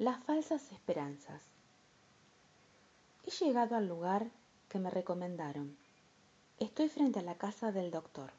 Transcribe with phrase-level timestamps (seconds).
[0.00, 1.42] Las falsas esperanzas.
[3.26, 4.30] He llegado al lugar
[4.70, 5.76] que me recomendaron.
[6.58, 8.30] Estoy frente a la casa del doctor.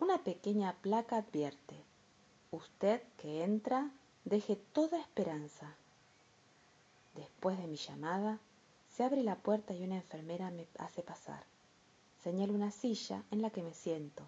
[0.00, 1.76] Una pequeña placa advierte.
[2.50, 3.88] Usted que entra,
[4.24, 5.76] deje toda esperanza.
[7.14, 8.40] Después de mi llamada,
[8.96, 11.44] se abre la puerta y una enfermera me hace pasar.
[12.24, 14.24] Señalo una silla en la que me siento.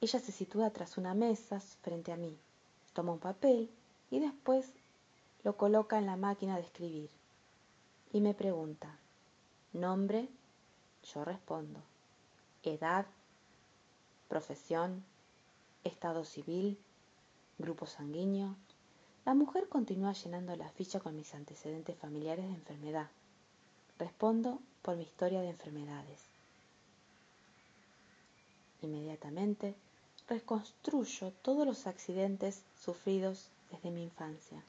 [0.00, 2.34] Ella se sitúa tras una mesa frente a mí.
[2.94, 3.68] Toma un papel
[4.10, 4.72] y después
[5.44, 7.10] lo coloca en la máquina de escribir.
[8.12, 8.98] Y me pregunta,
[9.72, 10.28] ¿nombre?
[11.12, 11.80] Yo respondo,
[12.62, 13.06] edad,
[14.28, 15.04] profesión,
[15.84, 16.78] estado civil,
[17.58, 18.56] grupo sanguíneo.
[19.26, 23.10] La mujer continúa llenando la ficha con mis antecedentes familiares de enfermedad.
[23.98, 26.20] Respondo por mi historia de enfermedades.
[28.80, 29.74] Inmediatamente
[30.26, 34.62] reconstruyo todos los accidentes sufridos desde mi infancia.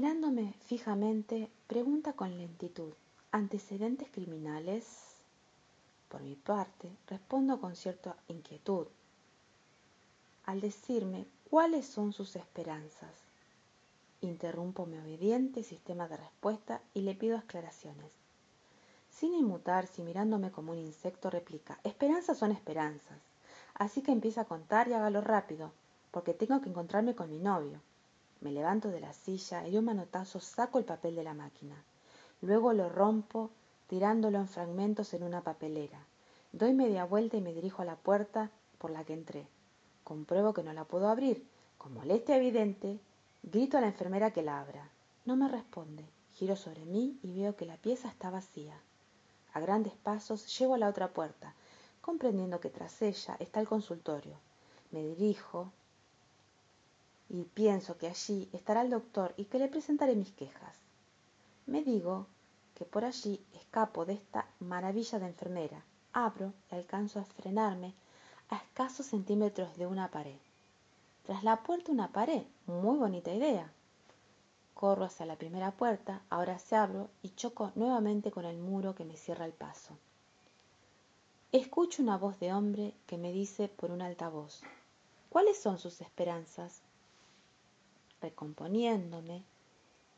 [0.00, 2.92] Mirándome fijamente, pregunta con lentitud,
[3.32, 5.16] ¿antecedentes criminales?
[6.08, 8.86] Por mi parte, respondo con cierta inquietud,
[10.44, 13.10] al decirme cuáles son sus esperanzas.
[14.20, 18.12] Interrumpo mi obediente sistema de respuesta y le pido aclaraciones.
[19.10, 23.18] Sin inmutarse y mirándome como un insecto, replica, esperanzas son esperanzas.
[23.74, 25.72] Así que empieza a contar y hágalo rápido,
[26.12, 27.80] porque tengo que encontrarme con mi novio.
[28.40, 31.82] Me levanto de la silla y de un manotazo saco el papel de la máquina.
[32.40, 33.50] Luego lo rompo,
[33.88, 35.98] tirándolo en fragmentos en una papelera.
[36.52, 39.46] Doy media vuelta y me dirijo a la puerta por la que entré.
[40.04, 41.44] Compruebo que no la puedo abrir.
[41.76, 42.98] Con molestia evidente,
[43.42, 44.88] grito a la enfermera que la abra.
[45.24, 46.04] No me responde.
[46.34, 48.80] Giro sobre mí y veo que la pieza está vacía.
[49.52, 51.54] A grandes pasos llego a la otra puerta,
[52.00, 54.36] comprendiendo que tras ella está el consultorio.
[54.92, 55.72] Me dirijo
[57.30, 60.76] y pienso que allí estará el doctor y que le presentaré mis quejas.
[61.66, 62.26] Me digo
[62.74, 67.92] que por allí escapo de esta maravilla de enfermera, abro y alcanzo a frenarme
[68.50, 70.36] a escasos centímetros de una pared.
[71.26, 73.70] Tras la puerta una pared, muy bonita idea.
[74.72, 79.04] Corro hacia la primera puerta, ahora se abro y choco nuevamente con el muro que
[79.04, 79.94] me cierra el paso.
[81.52, 84.62] Escucho una voz de hombre que me dice por un altavoz,
[85.28, 86.80] ¿cuáles son sus esperanzas?
[88.28, 89.42] Recomponiéndome,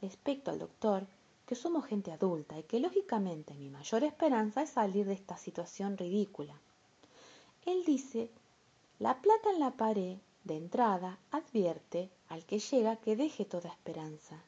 [0.02, 1.06] respecto al doctor
[1.46, 5.96] que somos gente adulta y que lógicamente mi mayor esperanza es salir de esta situación
[5.96, 6.54] ridícula.
[7.66, 8.28] Él dice,
[8.98, 14.42] la placa en la pared de entrada advierte al que llega que deje toda esperanza.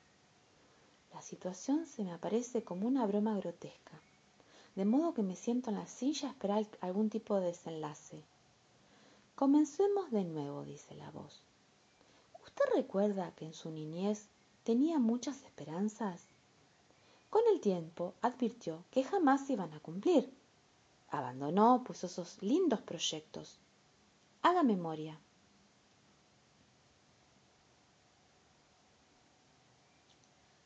[1.15, 3.97] La situación se me aparece como una broma grotesca,
[4.75, 8.25] de modo que me siento en la silla esperar algún tipo de desenlace.
[9.37, 11.43] Comencemos de nuevo, dice la voz.
[12.55, 14.29] ¿Usted recuerda que en su niñez
[14.63, 16.23] tenía muchas esperanzas?
[17.31, 20.31] Con el tiempo advirtió que jamás iban a cumplir.
[21.09, 23.59] Abandonó pues esos lindos proyectos.
[24.43, 25.19] Haga memoria.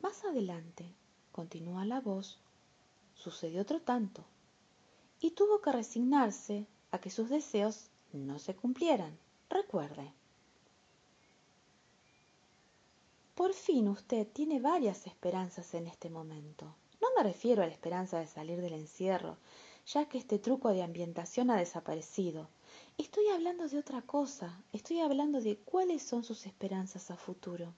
[0.01, 0.93] Más adelante,
[1.31, 2.37] continúa la voz,
[3.15, 4.25] sucedió otro tanto,
[5.21, 9.17] y tuvo que resignarse a que sus deseos no se cumplieran.
[9.49, 10.11] Recuerde.
[13.47, 16.75] Por fin usted tiene varias esperanzas en este momento.
[17.01, 19.37] No me refiero a la esperanza de salir del encierro,
[19.85, 22.49] ya que este truco de ambientación ha desaparecido.
[22.97, 27.73] Estoy hablando de otra cosa, estoy hablando de cuáles son sus esperanzas a futuro.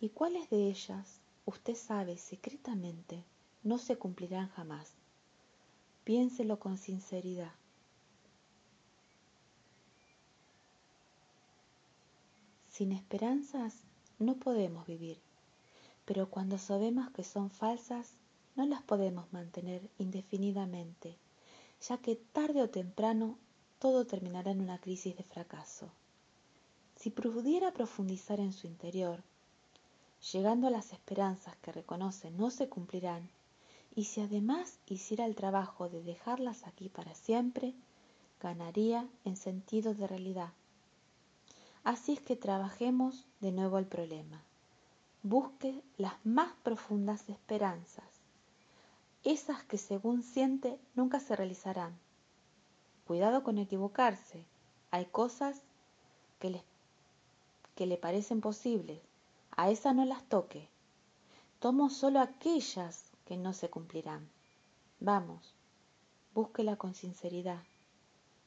[0.00, 3.22] y cuáles de ellas usted sabe secretamente
[3.62, 4.90] no se cumplirán jamás.
[6.02, 7.59] Piénselo con sinceridad.
[12.80, 13.74] Sin esperanzas
[14.18, 15.18] no podemos vivir,
[16.06, 18.14] pero cuando sabemos que son falsas,
[18.56, 21.18] no las podemos mantener indefinidamente,
[21.86, 23.36] ya que tarde o temprano
[23.80, 25.90] todo terminará en una crisis de fracaso.
[26.96, 29.22] Si pudiera profundizar en su interior,
[30.32, 33.28] llegando a las esperanzas que reconoce no se cumplirán,
[33.94, 37.74] y si además hiciera el trabajo de dejarlas aquí para siempre,
[38.40, 40.54] ganaría en sentido de realidad.
[41.84, 44.42] Así es que trabajemos de nuevo el problema.
[45.22, 48.04] Busque las más profundas esperanzas,
[49.24, 51.98] esas que según siente nunca se realizarán.
[53.06, 54.44] Cuidado con equivocarse.
[54.90, 55.60] Hay cosas
[56.38, 56.62] que,
[57.74, 59.00] que le parecen posibles,
[59.56, 60.68] a esas no las toque.
[61.58, 64.28] Tomo solo aquellas que no se cumplirán.
[65.00, 65.54] Vamos,
[66.34, 67.62] búsquela con sinceridad,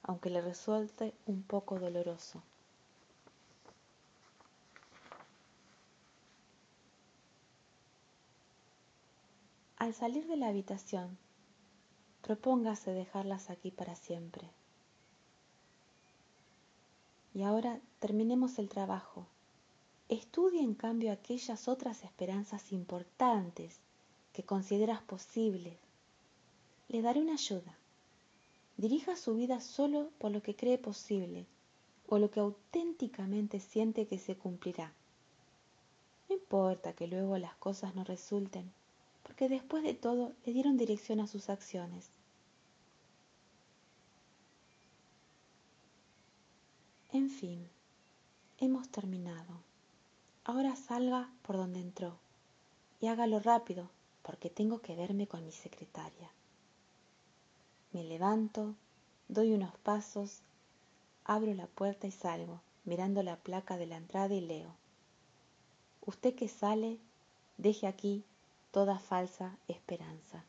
[0.02, 2.42] aunque le resulte un poco doloroso.
[9.84, 11.18] Al salir de la habitación,
[12.22, 14.50] propóngase dejarlas aquí para siempre.
[17.34, 19.26] Y ahora terminemos el trabajo.
[20.08, 23.82] Estudie en cambio aquellas otras esperanzas importantes
[24.32, 25.76] que consideras posibles.
[26.88, 27.76] Le daré una ayuda.
[28.78, 31.46] Dirija su vida solo por lo que cree posible
[32.08, 34.94] o lo que auténticamente siente que se cumplirá.
[36.30, 38.72] No importa que luego las cosas no resulten,
[39.34, 42.12] porque después de todo le dieron dirección a sus acciones.
[47.12, 47.68] En fin,
[48.60, 49.56] hemos terminado.
[50.44, 52.16] Ahora salga por donde entró
[53.02, 53.90] y hágalo rápido
[54.22, 56.30] porque tengo que verme con mi secretaria.
[57.92, 58.76] Me levanto,
[59.30, 60.42] doy unos pasos,
[61.24, 64.76] abro la puerta y salgo, mirando la placa de la entrada y leo.
[66.06, 67.00] Usted que sale,
[67.58, 68.24] deje aquí
[68.74, 70.44] toda falsa esperanza.